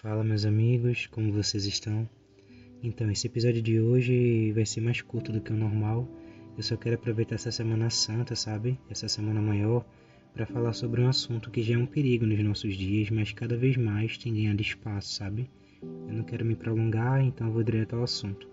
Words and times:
Fala 0.00 0.22
meus 0.22 0.44
amigos, 0.44 1.08
como 1.08 1.32
vocês 1.32 1.66
estão? 1.66 2.08
Então, 2.84 3.10
esse 3.10 3.26
episódio 3.26 3.60
de 3.60 3.80
hoje 3.80 4.52
vai 4.52 4.64
ser 4.64 4.80
mais 4.80 5.00
curto 5.00 5.32
do 5.32 5.40
que 5.40 5.52
o 5.52 5.56
normal. 5.56 6.08
Eu 6.56 6.62
só 6.62 6.76
quero 6.76 6.94
aproveitar 6.94 7.34
essa 7.34 7.50
Semana 7.50 7.90
Santa, 7.90 8.36
sabe? 8.36 8.78
Essa 8.88 9.08
semana 9.08 9.42
maior, 9.42 9.84
para 10.32 10.46
falar 10.46 10.72
sobre 10.72 11.00
um 11.00 11.08
assunto 11.08 11.50
que 11.50 11.62
já 11.62 11.74
é 11.74 11.78
um 11.78 11.84
perigo 11.84 12.24
nos 12.24 12.38
nossos 12.38 12.76
dias, 12.76 13.10
mas 13.10 13.32
cada 13.32 13.56
vez 13.56 13.76
mais 13.76 14.16
tem 14.16 14.32
ganhado 14.32 14.62
espaço, 14.62 15.14
sabe? 15.14 15.50
Eu 15.82 16.14
não 16.14 16.22
quero 16.22 16.44
me 16.44 16.54
prolongar, 16.54 17.20
então 17.20 17.50
vou 17.50 17.64
direto 17.64 17.96
ao 17.96 18.04
assunto. 18.04 18.48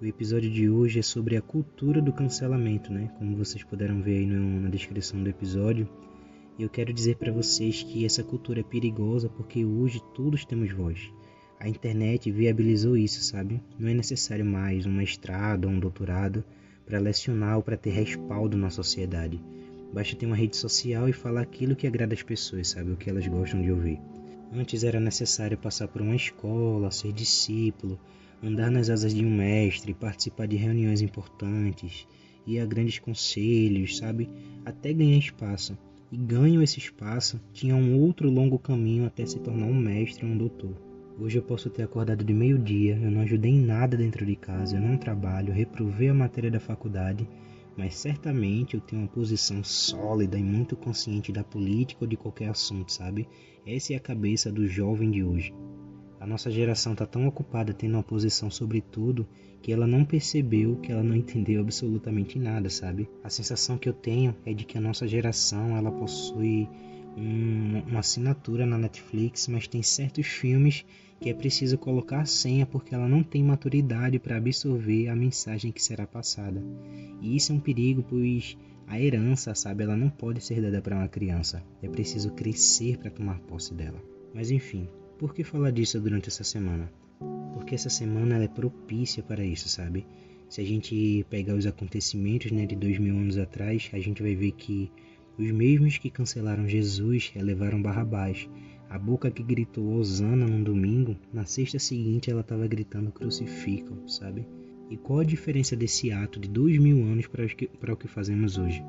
O 0.00 0.06
episódio 0.06 0.48
de 0.48 0.70
hoje 0.70 1.00
é 1.00 1.02
sobre 1.02 1.36
a 1.36 1.42
cultura 1.42 2.00
do 2.00 2.12
cancelamento, 2.12 2.92
né? 2.92 3.10
Como 3.18 3.36
vocês 3.36 3.64
puderam 3.64 4.00
ver 4.00 4.18
aí 4.18 4.26
no, 4.26 4.60
na 4.60 4.68
descrição 4.68 5.20
do 5.20 5.28
episódio. 5.28 5.88
Eu 6.60 6.68
quero 6.68 6.92
dizer 6.92 7.16
para 7.16 7.32
vocês 7.32 7.82
que 7.82 8.04
essa 8.04 8.22
cultura 8.22 8.60
é 8.60 8.62
perigosa 8.62 9.30
porque 9.30 9.64
hoje 9.64 9.98
todos 10.14 10.44
temos 10.44 10.70
voz. 10.70 11.10
A 11.58 11.66
internet 11.66 12.30
viabilizou 12.30 12.98
isso, 12.98 13.22
sabe? 13.22 13.62
Não 13.78 13.88
é 13.88 13.94
necessário 13.94 14.44
mais 14.44 14.84
um 14.84 14.92
mestrado 14.92 15.64
ou 15.64 15.70
um 15.70 15.80
doutorado 15.80 16.44
para 16.84 16.98
lecionar 16.98 17.56
ou 17.56 17.62
para 17.62 17.78
ter 17.78 17.92
respaldo 17.92 18.58
na 18.58 18.68
sociedade. 18.68 19.42
Basta 19.90 20.14
ter 20.14 20.26
uma 20.26 20.36
rede 20.36 20.54
social 20.54 21.08
e 21.08 21.14
falar 21.14 21.40
aquilo 21.40 21.74
que 21.74 21.86
agrada 21.86 22.12
as 22.12 22.22
pessoas, 22.22 22.68
sabe? 22.68 22.90
O 22.90 22.96
que 22.98 23.08
elas 23.08 23.26
gostam 23.26 23.62
de 23.62 23.72
ouvir. 23.72 23.98
Antes 24.52 24.84
era 24.84 25.00
necessário 25.00 25.56
passar 25.56 25.88
por 25.88 26.02
uma 26.02 26.14
escola, 26.14 26.90
ser 26.90 27.14
discípulo, 27.14 27.98
andar 28.42 28.70
nas 28.70 28.90
asas 28.90 29.14
de 29.14 29.24
um 29.24 29.34
mestre, 29.34 29.94
participar 29.94 30.46
de 30.46 30.56
reuniões 30.56 31.00
importantes, 31.00 32.06
ir 32.46 32.60
a 32.60 32.66
grandes 32.66 32.98
conselhos, 32.98 33.96
sabe? 33.96 34.28
Até 34.66 34.92
ganhar 34.92 35.16
espaço 35.16 35.74
e 36.10 36.16
ganham 36.16 36.62
esse 36.62 36.78
espaço, 36.78 37.40
tinha 37.52 37.76
um 37.76 38.00
outro 38.00 38.30
longo 38.30 38.58
caminho 38.58 39.06
até 39.06 39.24
se 39.24 39.38
tornar 39.38 39.66
um 39.66 39.74
mestre 39.74 40.26
ou 40.26 40.32
um 40.32 40.36
doutor. 40.36 40.74
Hoje 41.18 41.38
eu 41.38 41.42
posso 41.42 41.68
ter 41.68 41.82
acordado 41.82 42.24
de 42.24 42.32
meio-dia, 42.32 42.96
eu 42.96 43.10
não 43.10 43.20
ajudei 43.20 43.52
em 43.52 43.60
nada 43.60 43.96
dentro 43.96 44.24
de 44.24 44.34
casa, 44.34 44.76
eu 44.76 44.80
não 44.80 44.96
trabalho, 44.96 45.52
reprovei 45.52 46.08
a 46.08 46.14
matéria 46.14 46.50
da 46.50 46.58
faculdade, 46.58 47.28
mas 47.76 47.94
certamente 47.94 48.74
eu 48.74 48.80
tenho 48.80 49.02
uma 49.02 49.08
posição 49.08 49.62
sólida 49.62 50.38
e 50.38 50.42
muito 50.42 50.74
consciente 50.76 51.30
da 51.30 51.44
política 51.44 52.04
ou 52.04 52.08
de 52.08 52.16
qualquer 52.16 52.48
assunto, 52.48 52.90
sabe? 52.90 53.28
Essa 53.66 53.92
é 53.92 53.96
a 53.96 54.00
cabeça 54.00 54.50
do 54.50 54.66
jovem 54.66 55.10
de 55.10 55.22
hoje. 55.22 55.52
A 56.20 56.26
nossa 56.26 56.50
geração 56.50 56.92
está 56.92 57.06
tão 57.06 57.26
ocupada 57.26 57.72
tendo 57.72 57.94
uma 57.94 58.02
posição 58.02 58.50
sobre 58.50 58.82
tudo 58.82 59.26
que 59.62 59.72
ela 59.72 59.86
não 59.86 60.04
percebeu 60.04 60.76
que 60.76 60.92
ela 60.92 61.02
não 61.02 61.16
entendeu 61.16 61.62
absolutamente 61.62 62.38
nada, 62.38 62.68
sabe? 62.68 63.08
A 63.24 63.30
sensação 63.30 63.78
que 63.78 63.88
eu 63.88 63.94
tenho 63.94 64.36
é 64.44 64.52
de 64.52 64.64
que 64.64 64.76
a 64.76 64.80
nossa 64.80 65.08
geração 65.08 65.76
ela 65.76 65.90
possui 65.90 66.68
um, 67.16 67.82
uma 67.88 68.00
assinatura 68.00 68.66
na 68.66 68.76
Netflix, 68.76 69.48
mas 69.48 69.66
tem 69.66 69.82
certos 69.82 70.26
filmes 70.26 70.84
que 71.20 71.28
é 71.28 71.34
preciso 71.34 71.76
colocar 71.76 72.20
a 72.20 72.26
senha 72.26 72.66
porque 72.66 72.94
ela 72.94 73.08
não 73.08 73.22
tem 73.22 73.42
maturidade 73.42 74.18
para 74.18 74.36
absorver 74.36 75.08
a 75.08 75.16
mensagem 75.16 75.72
que 75.72 75.82
será 75.82 76.06
passada. 76.06 76.62
E 77.20 77.34
isso 77.34 77.52
é 77.52 77.54
um 77.54 77.60
perigo, 77.60 78.02
pois 78.02 78.56
a 78.86 79.00
herança, 79.00 79.54
sabe, 79.54 79.84
ela 79.84 79.96
não 79.96 80.10
pode 80.10 80.42
ser 80.42 80.60
dada 80.60 80.82
para 80.82 80.96
uma 80.96 81.08
criança. 81.08 81.62
É 81.82 81.88
preciso 81.88 82.32
crescer 82.32 82.98
para 82.98 83.10
tomar 83.10 83.38
posse 83.40 83.74
dela. 83.74 84.02
Mas 84.34 84.50
enfim, 84.50 84.88
por 85.20 85.34
que 85.34 85.44
falar 85.44 85.70
disso 85.70 86.00
durante 86.00 86.30
essa 86.30 86.42
semana? 86.42 86.90
Porque 87.52 87.74
essa 87.74 87.90
semana 87.90 88.42
é 88.42 88.48
propícia 88.48 89.22
para 89.22 89.44
isso, 89.44 89.68
sabe? 89.68 90.06
Se 90.48 90.62
a 90.62 90.64
gente 90.64 91.26
pegar 91.28 91.54
os 91.54 91.66
acontecimentos 91.66 92.50
né, 92.50 92.64
de 92.64 92.74
dois 92.74 92.98
mil 92.98 93.14
anos 93.14 93.36
atrás, 93.36 93.90
a 93.92 93.98
gente 93.98 94.22
vai 94.22 94.34
ver 94.34 94.52
que 94.52 94.90
os 95.38 95.50
mesmos 95.50 95.98
que 95.98 96.08
cancelaram 96.08 96.66
Jesus 96.66 97.32
elevaram 97.36 97.82
Barrabás. 97.82 98.48
A 98.88 98.98
boca 98.98 99.30
que 99.30 99.42
gritou 99.42 99.92
Osana 99.92 100.46
num 100.46 100.62
domingo, 100.62 101.14
na 101.34 101.44
sexta 101.44 101.78
seguinte 101.78 102.30
ela 102.30 102.40
estava 102.40 102.66
gritando 102.66 103.12
crucificam, 103.12 104.08
sabe? 104.08 104.46
E 104.88 104.96
qual 104.96 105.18
a 105.18 105.24
diferença 105.24 105.76
desse 105.76 106.10
ato 106.10 106.40
de 106.40 106.48
dois 106.48 106.78
mil 106.78 107.04
anos 107.04 107.26
para 107.26 107.92
o 107.92 107.96
que 107.96 108.08
fazemos 108.08 108.56
hoje? 108.56 108.82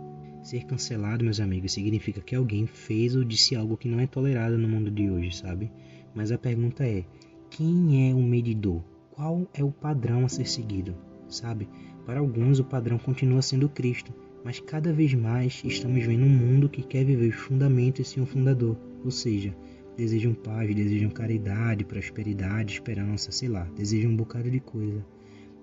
Ser 0.44 0.64
cancelado, 0.64 1.26
meus 1.26 1.42
amigos, 1.42 1.74
significa 1.74 2.22
que 2.22 2.36
alguém 2.36 2.66
fez 2.66 3.18
ou 3.18 3.24
disse 3.26 3.54
algo 3.54 3.76
que 3.76 3.90
não 3.90 4.00
é 4.00 4.08
tolerado 4.08 4.58
no 4.58 4.70
mundo 4.70 4.90
de 4.90 5.10
hoje, 5.10 5.36
sabe? 5.36 5.70
Mas 6.14 6.32
a 6.32 6.38
pergunta 6.38 6.86
é: 6.86 7.06
quem 7.50 8.10
é 8.10 8.14
o 8.14 8.22
medidor? 8.22 8.84
Qual 9.12 9.48
é 9.54 9.64
o 9.64 9.72
padrão 9.72 10.26
a 10.26 10.30
ser 10.30 10.48
seguido? 10.48 10.96
Sabe? 11.28 11.68
Para 12.06 12.20
alguns 12.20 12.60
o 12.60 12.64
padrão 12.64 12.98
continua 12.98 13.42
sendo 13.42 13.70
Cristo, 13.70 14.14
mas 14.44 14.60
cada 14.60 14.92
vez 14.92 15.14
mais 15.14 15.62
estamos 15.64 16.04
vendo 16.06 16.26
um 16.26 16.30
mundo 16.30 16.70
que 16.70 16.82
quer 16.82 17.06
viver 17.06 17.30
os 17.30 17.36
fundamentos 17.36 18.10
sem 18.10 18.22
um 18.22 18.26
fundador, 18.26 18.78
ou 19.04 19.12
seja, 19.12 19.56
desejam 19.96 20.34
paz, 20.34 20.74
desejam 20.74 21.10
caridade, 21.10 21.86
prosperidade, 21.86 22.74
esperança, 22.74 23.32
sei 23.32 23.50
lá, 23.50 23.64
desejam 23.76 24.12
um 24.12 24.16
bocado 24.16 24.50
de 24.50 24.60
coisa, 24.60 25.06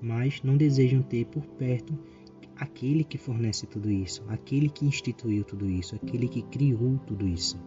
mas 0.01 0.43
não 0.43 0.57
desejam 0.57 1.03
ter 1.03 1.27
por 1.27 1.45
perto 1.45 1.99
aquele 2.57 3.05
que 3.05 3.19
fornece 3.19 3.67
tudo 3.67 3.91
isso, 3.91 4.25
aquele 4.29 4.69
que 4.69 4.87
instituiu 4.87 5.45
tudo 5.45 5.69
isso, 5.69 5.95
aquele 5.97 6.29
que 6.29 6.43
criou 6.43 6.99
tudo 7.07 7.27
isso. 7.27 7.59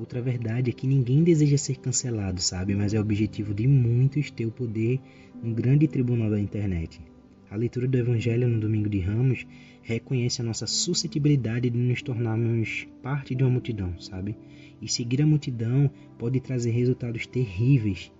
Outra 0.00 0.22
verdade 0.22 0.70
é 0.70 0.72
que 0.72 0.86
ninguém 0.86 1.22
deseja 1.22 1.58
ser 1.58 1.76
cancelado, 1.76 2.40
sabe? 2.40 2.74
Mas 2.74 2.94
é 2.94 2.98
objetivo 2.98 3.52
de 3.52 3.68
muitos 3.68 4.30
ter 4.30 4.46
o 4.46 4.50
poder 4.50 4.98
no 5.42 5.52
grande 5.52 5.86
tribunal 5.86 6.30
da 6.30 6.40
internet. 6.40 6.98
A 7.50 7.56
leitura 7.56 7.86
do 7.86 7.98
Evangelho 7.98 8.48
no 8.48 8.58
Domingo 8.58 8.88
de 8.88 8.98
Ramos 8.98 9.46
reconhece 9.82 10.40
a 10.40 10.44
nossa 10.44 10.66
suscetibilidade 10.66 11.68
de 11.68 11.76
nos 11.76 12.00
tornarmos 12.00 12.88
parte 13.02 13.34
de 13.34 13.44
uma 13.44 13.50
multidão, 13.50 13.92
sabe? 14.00 14.34
E 14.80 14.90
seguir 14.90 15.20
a 15.20 15.26
multidão 15.26 15.90
pode 16.18 16.40
trazer 16.40 16.70
resultados 16.70 17.26
terríveis. 17.26 18.10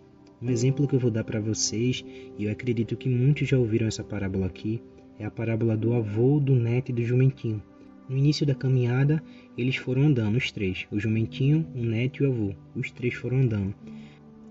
Um 0.42 0.50
exemplo 0.50 0.86
que 0.86 0.94
eu 0.94 1.00
vou 1.00 1.10
dar 1.10 1.24
para 1.24 1.40
vocês, 1.40 2.04
e 2.38 2.44
eu 2.44 2.52
acredito 2.52 2.94
que 2.94 3.08
muitos 3.08 3.48
já 3.48 3.58
ouviram 3.58 3.86
essa 3.86 4.04
parábola 4.04 4.44
aqui, 4.44 4.82
é 5.18 5.24
a 5.24 5.30
parábola 5.30 5.78
do 5.78 5.94
avô, 5.94 6.38
do 6.38 6.54
neto 6.54 6.90
e 6.90 6.92
do 6.92 7.02
jumentinho. 7.02 7.62
No 8.10 8.18
início 8.18 8.44
da 8.44 8.56
caminhada, 8.56 9.22
eles 9.56 9.76
foram 9.76 10.02
andando, 10.02 10.36
os 10.36 10.50
três: 10.50 10.84
o 10.90 10.98
jumentinho, 10.98 11.64
o 11.76 11.84
neto 11.84 12.24
e 12.24 12.26
o 12.26 12.32
avô. 12.32 12.54
Os 12.74 12.90
três 12.90 13.14
foram 13.14 13.36
andando. 13.36 13.72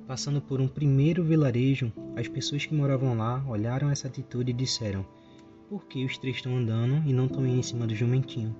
Passando 0.07 0.39
por 0.39 0.61
um 0.61 0.67
primeiro 0.69 1.25
vilarejo, 1.25 1.91
as 2.15 2.25
pessoas 2.25 2.65
que 2.65 2.73
moravam 2.73 3.17
lá 3.17 3.43
olharam 3.45 3.89
essa 3.89 4.07
atitude 4.07 4.51
e 4.51 4.53
disseram: 4.53 5.05
Por 5.67 5.85
que 5.87 6.05
os 6.05 6.17
três 6.17 6.37
estão 6.37 6.55
andando 6.55 7.03
e 7.05 7.11
não 7.11 7.25
estão 7.25 7.45
em 7.45 7.61
cima 7.61 7.85
do 7.85 7.93
jumentinho? 7.93 8.55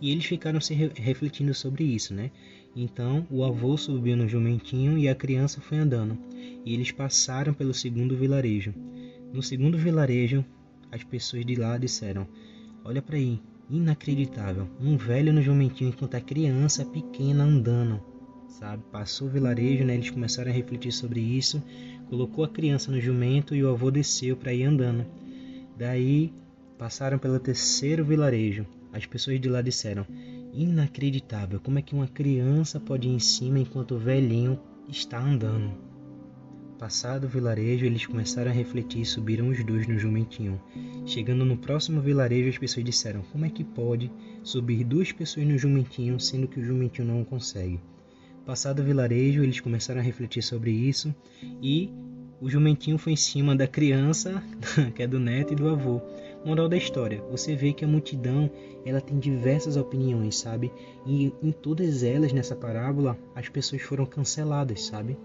E 0.00 0.12
eles 0.12 0.26
ficaram 0.26 0.60
se 0.60 0.72
re 0.72 0.92
refletindo 0.94 1.52
sobre 1.52 1.82
isso, 1.82 2.14
né? 2.14 2.30
Então 2.76 3.26
o 3.32 3.42
avô 3.42 3.76
subiu 3.76 4.16
no 4.16 4.28
jumentinho 4.28 4.96
e 4.96 5.08
a 5.08 5.16
criança 5.16 5.60
foi 5.60 5.78
andando. 5.78 6.16
E 6.64 6.74
eles 6.74 6.92
passaram 6.92 7.52
pelo 7.52 7.74
segundo 7.74 8.16
vilarejo. 8.16 8.72
No 9.32 9.42
segundo 9.42 9.76
vilarejo, 9.76 10.44
as 10.92 11.02
pessoas 11.02 11.44
de 11.44 11.56
lá 11.56 11.76
disseram: 11.76 12.24
Olha 12.84 13.02
para 13.02 13.16
aí, 13.16 13.40
Inacreditável. 13.70 14.66
Um 14.80 14.96
velho 14.96 15.32
no 15.32 15.42
jumentinho 15.42 15.90
enquanto 15.90 16.14
a 16.14 16.20
criança 16.20 16.86
pequena 16.86 17.44
andando. 17.44 18.00
Sabe? 18.48 18.82
Passou 18.90 19.28
o 19.28 19.30
vilarejo, 19.30 19.84
né? 19.84 19.94
Eles 19.94 20.10
começaram 20.10 20.50
a 20.50 20.54
refletir 20.54 20.90
sobre 20.90 21.20
isso. 21.20 21.62
Colocou 22.08 22.44
a 22.44 22.48
criança 22.48 22.90
no 22.90 23.00
jumento 23.00 23.54
e 23.54 23.62
o 23.62 23.68
avô 23.68 23.90
desceu 23.90 24.36
para 24.36 24.54
ir 24.54 24.64
andando. 24.64 25.04
Daí 25.76 26.32
passaram 26.78 27.18
pelo 27.18 27.38
terceiro 27.38 28.04
vilarejo. 28.04 28.66
As 28.90 29.04
pessoas 29.04 29.38
de 29.38 29.48
lá 29.50 29.60
disseram: 29.60 30.06
Inacreditável, 30.54 31.60
como 31.60 31.78
é 31.78 31.82
que 31.82 31.94
uma 31.94 32.08
criança 32.08 32.80
pode 32.80 33.06
ir 33.06 33.12
em 33.12 33.18
cima 33.18 33.58
enquanto 33.58 33.96
o 33.96 33.98
velhinho 33.98 34.58
está 34.88 35.20
andando? 35.20 35.87
Passado 36.78 37.24
o 37.24 37.28
vilarejo, 37.28 37.84
eles 37.84 38.06
começaram 38.06 38.52
a 38.52 38.54
refletir 38.54 39.00
e 39.00 39.04
subiram 39.04 39.48
os 39.48 39.64
dois 39.64 39.88
no 39.88 39.98
jumentinho. 39.98 40.60
Chegando 41.04 41.44
no 41.44 41.56
próximo 41.56 42.00
vilarejo, 42.00 42.48
as 42.48 42.56
pessoas 42.56 42.86
disseram: 42.86 43.22
Como 43.32 43.44
é 43.44 43.50
que 43.50 43.64
pode 43.64 44.08
subir 44.44 44.84
duas 44.84 45.10
pessoas 45.10 45.44
no 45.44 45.58
jumentinho, 45.58 46.20
sendo 46.20 46.46
que 46.46 46.60
o 46.60 46.64
jumentinho 46.64 47.08
não 47.08 47.24
consegue? 47.24 47.80
Passado 48.46 48.78
o 48.78 48.84
vilarejo, 48.84 49.42
eles 49.42 49.58
começaram 49.58 50.00
a 50.00 50.04
refletir 50.04 50.40
sobre 50.40 50.70
isso 50.70 51.12
e 51.60 51.90
o 52.40 52.48
jumentinho 52.48 52.96
foi 52.96 53.14
em 53.14 53.16
cima 53.16 53.56
da 53.56 53.66
criança, 53.66 54.40
que 54.94 55.02
é 55.02 55.06
do 55.08 55.18
neto 55.18 55.54
e 55.54 55.56
do 55.56 55.68
avô. 55.68 56.00
Moral 56.44 56.68
da 56.68 56.76
história: 56.76 57.20
você 57.28 57.56
vê 57.56 57.72
que 57.72 57.84
a 57.84 57.88
multidão 57.88 58.48
ela 58.86 59.00
tem 59.00 59.18
diversas 59.18 59.76
opiniões, 59.76 60.38
sabe? 60.38 60.70
E 61.04 61.32
em 61.42 61.50
todas 61.50 62.04
elas 62.04 62.32
nessa 62.32 62.54
parábola 62.54 63.18
as 63.34 63.48
pessoas 63.48 63.82
foram 63.82 64.06
canceladas, 64.06 64.82
sabe? 64.82 65.18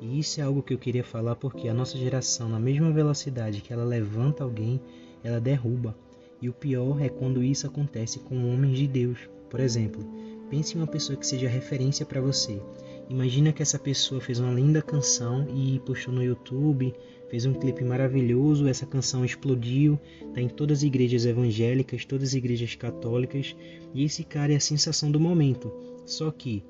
E 0.00 0.18
isso 0.18 0.40
é 0.40 0.44
algo 0.44 0.62
que 0.62 0.72
eu 0.72 0.78
queria 0.78 1.04
falar 1.04 1.36
porque 1.36 1.68
a 1.68 1.74
nossa 1.74 1.98
geração, 1.98 2.48
na 2.48 2.58
mesma 2.58 2.90
velocidade 2.90 3.60
que 3.60 3.72
ela 3.72 3.84
levanta 3.84 4.42
alguém, 4.42 4.80
ela 5.22 5.40
derruba. 5.40 5.94
E 6.40 6.48
o 6.48 6.54
pior 6.54 7.02
é 7.02 7.08
quando 7.08 7.42
isso 7.42 7.66
acontece 7.66 8.18
com 8.20 8.50
homens 8.50 8.78
de 8.78 8.86
Deus. 8.86 9.18
Por 9.50 9.60
exemplo, 9.60 10.02
pense 10.48 10.74
em 10.74 10.80
uma 10.80 10.86
pessoa 10.86 11.18
que 11.18 11.26
seja 11.26 11.48
referência 11.48 12.06
para 12.06 12.20
você. 12.20 12.60
Imagina 13.10 13.52
que 13.52 13.60
essa 13.60 13.78
pessoa 13.78 14.20
fez 14.20 14.38
uma 14.38 14.54
linda 14.54 14.80
canção 14.80 15.46
e 15.54 15.80
postou 15.80 16.14
no 16.14 16.22
YouTube, 16.22 16.94
fez 17.28 17.44
um 17.44 17.52
clipe 17.52 17.84
maravilhoso, 17.84 18.68
essa 18.68 18.86
canção 18.86 19.24
explodiu, 19.24 19.98
está 20.28 20.40
em 20.40 20.48
todas 20.48 20.78
as 20.78 20.84
igrejas 20.84 21.26
evangélicas, 21.26 22.04
todas 22.04 22.28
as 22.28 22.34
igrejas 22.34 22.74
católicas, 22.76 23.54
e 23.92 24.04
esse 24.04 24.24
cara 24.24 24.52
é 24.52 24.56
a 24.56 24.60
sensação 24.60 25.10
do 25.10 25.20
momento. 25.20 25.72
Só 26.06 26.30
que 26.30 26.62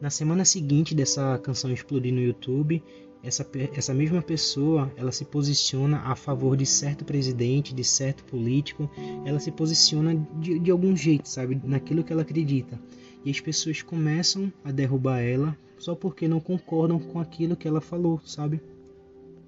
Na 0.00 0.10
semana 0.10 0.44
seguinte 0.44 0.94
dessa 0.94 1.38
canção 1.38 1.72
explodir 1.72 2.12
no 2.12 2.20
YouTube, 2.20 2.82
essa, 3.22 3.46
essa 3.74 3.94
mesma 3.94 4.20
pessoa 4.20 4.92
ela 4.96 5.10
se 5.10 5.24
posiciona 5.24 5.98
a 6.00 6.14
favor 6.14 6.56
de 6.56 6.66
certo 6.66 7.04
presidente, 7.04 7.74
de 7.74 7.82
certo 7.82 8.22
político, 8.24 8.90
ela 9.24 9.40
se 9.40 9.50
posiciona 9.50 10.14
de, 10.38 10.58
de 10.58 10.70
algum 10.70 10.94
jeito, 10.94 11.28
sabe, 11.28 11.60
naquilo 11.64 12.04
que 12.04 12.12
ela 12.12 12.22
acredita. 12.22 12.78
E 13.24 13.30
as 13.30 13.40
pessoas 13.40 13.82
começam 13.82 14.52
a 14.62 14.70
derrubar 14.70 15.20
ela 15.20 15.56
só 15.78 15.94
porque 15.94 16.28
não 16.28 16.40
concordam 16.40 16.98
com 16.98 17.18
aquilo 17.18 17.56
que 17.56 17.66
ela 17.66 17.80
falou, 17.80 18.20
sabe? 18.24 18.60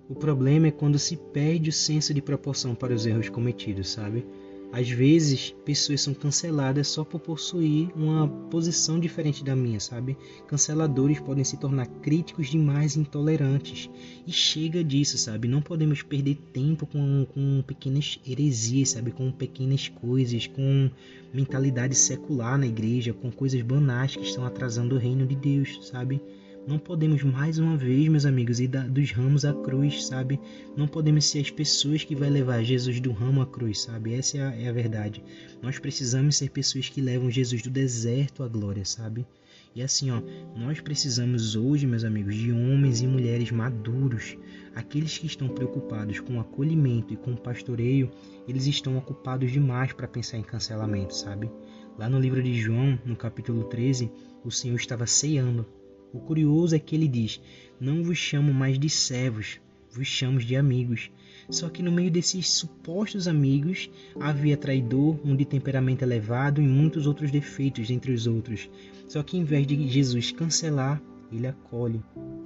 O 0.08 0.14
problema 0.14 0.68
é 0.68 0.70
quando 0.70 0.98
se 0.98 1.16
perde 1.16 1.68
o 1.68 1.72
senso 1.72 2.14
de 2.14 2.22
proporção 2.22 2.74
para 2.74 2.94
os 2.94 3.04
erros 3.06 3.28
cometidos, 3.28 3.90
sabe? 3.90 4.24
Às 4.70 4.90
vezes, 4.90 5.54
pessoas 5.64 6.02
são 6.02 6.12
canceladas 6.12 6.88
só 6.88 7.02
por 7.02 7.20
possuir 7.20 7.90
uma 7.96 8.28
posição 8.28 9.00
diferente 9.00 9.42
da 9.42 9.56
minha, 9.56 9.80
sabe? 9.80 10.14
Canceladores 10.46 11.18
podem 11.20 11.42
se 11.42 11.56
tornar 11.56 11.86
críticos 11.86 12.48
demais 12.48 12.94
e 12.94 13.00
intolerantes. 13.00 13.88
E 14.26 14.30
chega 14.30 14.84
disso, 14.84 15.16
sabe? 15.16 15.48
Não 15.48 15.62
podemos 15.62 16.02
perder 16.02 16.36
tempo 16.52 16.86
com, 16.86 17.26
com 17.32 17.62
pequenas 17.66 18.20
heresias, 18.26 18.90
sabe? 18.90 19.10
Com 19.10 19.32
pequenas 19.32 19.88
coisas, 19.88 20.46
com 20.46 20.90
mentalidade 21.32 21.94
secular 21.94 22.58
na 22.58 22.66
igreja, 22.66 23.14
com 23.14 23.30
coisas 23.30 23.62
banais 23.62 24.16
que 24.16 24.22
estão 24.22 24.44
atrasando 24.44 24.96
o 24.96 24.98
reino 24.98 25.26
de 25.26 25.34
Deus, 25.34 25.88
sabe? 25.88 26.20
Não 26.68 26.78
podemos 26.78 27.22
mais 27.22 27.58
uma 27.58 27.78
vez, 27.78 28.08
meus 28.08 28.26
amigos, 28.26 28.60
ir 28.60 28.68
dos 28.68 29.10
ramos 29.10 29.42
à 29.46 29.54
cruz, 29.54 30.04
sabe? 30.04 30.38
Não 30.76 30.86
podemos 30.86 31.24
ser 31.24 31.40
as 31.40 31.50
pessoas 31.50 32.04
que 32.04 32.14
vai 32.14 32.28
levar 32.28 32.62
Jesus 32.62 33.00
do 33.00 33.10
ramo 33.10 33.40
à 33.40 33.46
cruz, 33.46 33.80
sabe? 33.80 34.12
Essa 34.12 34.36
é 34.36 34.40
a, 34.42 34.54
é 34.54 34.68
a 34.68 34.72
verdade. 34.72 35.24
Nós 35.62 35.78
precisamos 35.78 36.36
ser 36.36 36.50
pessoas 36.50 36.90
que 36.90 37.00
levam 37.00 37.30
Jesus 37.30 37.62
do 37.62 37.70
deserto 37.70 38.42
à 38.42 38.48
glória, 38.48 38.84
sabe? 38.84 39.26
E 39.74 39.80
assim, 39.80 40.10
ó, 40.10 40.20
nós 40.54 40.78
precisamos 40.78 41.56
hoje, 41.56 41.86
meus 41.86 42.04
amigos, 42.04 42.34
de 42.34 42.52
homens 42.52 43.00
e 43.00 43.06
mulheres 43.06 43.50
maduros. 43.50 44.36
Aqueles 44.74 45.16
que 45.16 45.26
estão 45.26 45.48
preocupados 45.48 46.20
com 46.20 46.36
o 46.36 46.40
acolhimento 46.40 47.14
e 47.14 47.16
com 47.16 47.32
o 47.32 47.40
pastoreio, 47.40 48.10
eles 48.46 48.66
estão 48.66 48.98
ocupados 48.98 49.50
demais 49.50 49.94
para 49.94 50.06
pensar 50.06 50.36
em 50.36 50.42
cancelamento, 50.42 51.14
sabe? 51.14 51.50
Lá 51.98 52.10
no 52.10 52.20
livro 52.20 52.42
de 52.42 52.52
João, 52.60 52.98
no 53.06 53.16
capítulo 53.16 53.64
13, 53.64 54.12
o 54.44 54.50
Senhor 54.50 54.76
estava 54.76 55.06
ceando 55.06 55.64
o 56.12 56.18
curioso 56.18 56.74
é 56.74 56.78
que 56.78 56.94
ele 56.94 57.08
diz: 57.08 57.40
Não 57.80 58.02
vos 58.02 58.18
chamo 58.18 58.52
mais 58.52 58.78
de 58.78 58.88
servos, 58.88 59.60
vos 59.90 60.06
chamo 60.06 60.38
de 60.38 60.56
amigos. 60.56 61.10
Só 61.50 61.68
que 61.68 61.82
no 61.82 61.90
meio 61.90 62.10
desses 62.10 62.50
supostos 62.50 63.26
amigos 63.26 63.90
havia 64.20 64.56
traidor, 64.56 65.18
um 65.24 65.34
de 65.34 65.44
temperamento 65.44 66.02
elevado 66.02 66.60
e 66.60 66.66
muitos 66.66 67.06
outros 67.06 67.30
defeitos 67.30 67.90
entre 67.90 68.12
os 68.12 68.26
outros. 68.26 68.68
Só 69.06 69.22
que 69.22 69.36
em 69.36 69.44
vez 69.44 69.66
de 69.66 69.88
Jesus 69.88 70.30
cancelar, 70.30 71.00
ele 71.32 71.46
acolhe, 71.46 72.02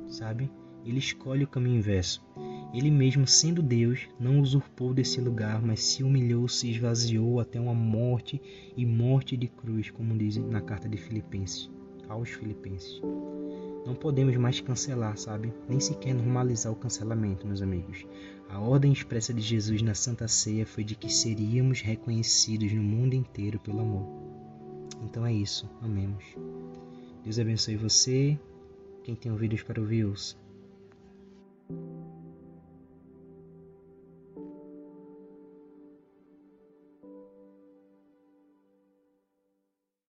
sabe? 0.08 0.48
Ele 0.84 0.98
escolhe 0.98 1.44
o 1.44 1.48
caminho 1.48 1.78
inverso. 1.78 2.24
Ele 2.74 2.90
mesmo, 2.90 3.26
sendo 3.26 3.62
Deus, 3.62 4.08
não 4.18 4.40
usurpou 4.40 4.94
desse 4.94 5.20
lugar, 5.20 5.60
mas 5.60 5.82
se 5.82 6.02
humilhou, 6.02 6.48
se 6.48 6.70
esvaziou 6.70 7.38
até 7.38 7.60
uma 7.60 7.74
morte 7.74 8.40
e 8.76 8.86
morte 8.86 9.36
de 9.36 9.46
cruz, 9.46 9.90
como 9.90 10.16
dizem 10.16 10.44
na 10.44 10.60
carta 10.60 10.88
de 10.88 10.96
Filipenses, 10.96 11.70
aos 12.12 12.30
Filipenses. 12.30 13.00
Não 13.84 13.94
podemos 13.94 14.36
mais 14.36 14.60
cancelar, 14.60 15.16
sabe? 15.16 15.52
Nem 15.68 15.80
sequer 15.80 16.14
normalizar 16.14 16.72
o 16.72 16.76
cancelamento, 16.76 17.46
meus 17.46 17.62
amigos. 17.62 18.06
A 18.48 18.60
ordem 18.60 18.92
expressa 18.92 19.34
de 19.34 19.40
Jesus 19.40 19.82
na 19.82 19.94
Santa 19.94 20.28
Ceia 20.28 20.64
foi 20.64 20.84
de 20.84 20.94
que 20.94 21.12
seríamos 21.12 21.80
reconhecidos 21.80 22.72
no 22.72 22.82
mundo 22.82 23.14
inteiro 23.14 23.58
pelo 23.58 23.80
amor. 23.80 24.06
Então 25.02 25.26
é 25.26 25.32
isso, 25.32 25.68
amemos. 25.80 26.24
Deus 27.24 27.38
abençoe 27.38 27.76
você. 27.76 28.38
Quem 29.02 29.16
tem 29.16 29.32
ouvidos 29.32 29.62
para 29.62 29.80
ouvir, 29.80 30.04
ouça. 30.04 30.41